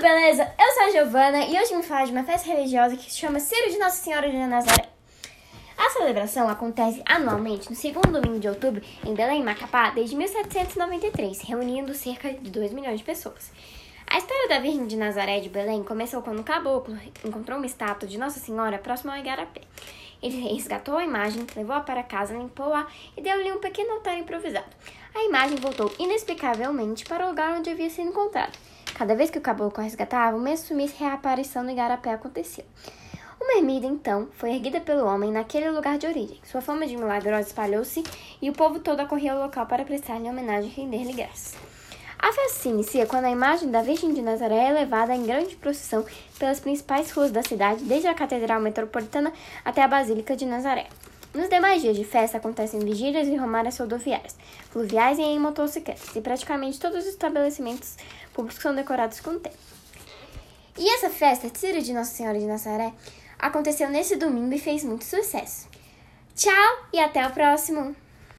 beleza? 0.00 0.50
Eu 0.58 0.72
sou 0.72 0.82
a 0.84 0.90
Giovana 0.90 1.44
e 1.44 1.60
hoje 1.60 1.76
me 1.76 1.82
falar 1.82 2.06
de 2.06 2.12
uma 2.12 2.24
festa 2.24 2.48
religiosa 2.48 2.96
que 2.96 3.10
se 3.10 3.18
chama 3.18 3.38
Ciro 3.38 3.70
de 3.70 3.78
Nossa 3.78 4.02
Senhora 4.02 4.30
de 4.30 4.36
Nazaré. 4.38 4.88
A 5.76 5.90
celebração 5.90 6.48
acontece 6.48 7.02
anualmente 7.04 7.68
no 7.68 7.76
segundo 7.76 8.18
domingo 8.18 8.40
de 8.40 8.48
outubro 8.48 8.82
em 9.04 9.12
Belém, 9.12 9.42
Macapá, 9.42 9.90
desde 9.90 10.16
1793, 10.16 11.42
reunindo 11.42 11.92
cerca 11.92 12.32
de 12.32 12.50
2 12.50 12.72
milhões 12.72 12.98
de 12.98 13.04
pessoas. 13.04 13.52
A 14.06 14.16
história 14.16 14.48
da 14.48 14.58
Virgem 14.58 14.86
de 14.86 14.96
Nazaré 14.96 15.38
de 15.38 15.50
Belém 15.50 15.84
começou 15.84 16.22
quando 16.22 16.40
um 16.40 16.44
caboclo 16.44 16.98
encontrou 17.22 17.58
uma 17.58 17.66
estátua 17.66 18.08
de 18.08 18.16
Nossa 18.16 18.40
Senhora 18.40 18.78
próximo 18.78 19.10
ao 19.12 19.18
Igarapé. 19.18 19.60
Ele 20.22 20.48
resgatou 20.48 20.96
a 20.96 21.04
imagem, 21.04 21.46
levou-a 21.54 21.80
para 21.80 22.02
casa, 22.02 22.32
limpou-a 22.32 22.86
e 23.18 23.20
deu-lhe 23.20 23.52
um 23.52 23.60
pequeno 23.60 23.92
altar 23.92 24.16
improvisado. 24.16 24.66
A 25.14 25.24
imagem 25.24 25.58
voltou 25.58 25.92
inexplicavelmente 25.98 27.04
para 27.04 27.26
o 27.26 27.28
lugar 27.28 27.58
onde 27.58 27.68
havia 27.68 27.90
sido 27.90 28.08
encontrada. 28.08 28.52
Cada 29.00 29.14
vez 29.14 29.30
que 29.30 29.38
o 29.38 29.40
caboclo 29.40 29.82
resgatava, 29.82 30.36
o 30.36 30.40
mesmo 30.40 30.66
sumiço 30.66 30.94
reaparição 30.98 31.62
no 31.62 31.70
igarapé 31.70 32.12
acontecia. 32.12 32.66
Uma 33.40 33.56
ermida, 33.56 33.86
então, 33.86 34.28
foi 34.32 34.50
erguida 34.50 34.78
pelo 34.78 35.06
homem 35.06 35.32
naquele 35.32 35.70
lugar 35.70 35.96
de 35.96 36.06
origem. 36.06 36.38
Sua 36.44 36.60
fama 36.60 36.86
de 36.86 36.98
milagrosa 36.98 37.48
espalhou-se 37.48 38.04
e 38.42 38.50
o 38.50 38.52
povo 38.52 38.78
todo 38.78 39.00
acorria 39.00 39.32
ao 39.32 39.40
local 39.40 39.64
para 39.64 39.86
prestar-lhe 39.86 40.28
homenagem 40.28 40.68
e 40.68 40.74
render-lhe 40.74 41.14
graças. 41.14 41.56
A 42.18 42.30
festa 42.30 42.58
se 42.60 42.68
inicia 42.68 43.06
quando 43.06 43.24
a 43.24 43.30
imagem 43.30 43.70
da 43.70 43.80
Virgem 43.80 44.12
de 44.12 44.20
Nazaré 44.20 44.66
é 44.68 44.72
levada 44.74 45.14
em 45.14 45.24
grande 45.24 45.56
procissão 45.56 46.04
pelas 46.38 46.60
principais 46.60 47.10
ruas 47.10 47.30
da 47.30 47.42
cidade, 47.42 47.82
desde 47.84 48.06
a 48.06 48.12
Catedral 48.12 48.60
Metropolitana 48.60 49.32
até 49.64 49.82
a 49.82 49.88
Basílica 49.88 50.36
de 50.36 50.44
Nazaré. 50.44 50.88
Nos 51.32 51.48
demais 51.48 51.80
dias 51.80 51.96
de 51.96 52.04
festa 52.04 52.38
acontecem 52.38 52.80
vigílias 52.80 53.28
e 53.28 53.36
romárias 53.36 53.78
rodoviárias, 53.78 54.36
fluviais 54.70 55.18
e 55.18 55.22
em 55.22 55.38
motocicletas, 55.38 56.16
e 56.16 56.20
praticamente 56.20 56.80
todos 56.80 57.04
os 57.04 57.06
estabelecimentos 57.06 57.96
públicos 58.34 58.60
são 58.60 58.74
decorados 58.74 59.20
com 59.20 59.38
tema. 59.38 59.54
E 60.76 60.88
essa 60.94 61.08
festa, 61.08 61.48
Tira 61.48 61.80
de 61.80 61.92
Nossa 61.92 62.12
Senhora 62.12 62.38
de 62.38 62.46
Nazaré, 62.46 62.92
aconteceu 63.38 63.88
nesse 63.88 64.16
domingo 64.16 64.54
e 64.54 64.58
fez 64.58 64.82
muito 64.82 65.04
sucesso. 65.04 65.68
Tchau 66.34 66.86
e 66.92 66.98
até 66.98 67.24
o 67.26 67.30
próximo! 67.30 67.94